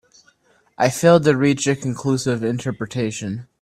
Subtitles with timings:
[0.79, 3.45] I failed to reach a conclusive interpretation.